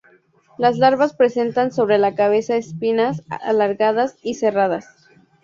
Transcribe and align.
Las 0.57 0.79
larvas 0.79 1.15
presentan 1.15 1.71
sobre 1.71 1.99
la 1.99 2.15
cabeza 2.15 2.55
espinas 2.55 3.21
alargadas 3.29 4.17
y 4.23 4.33
serradas. 4.33 4.87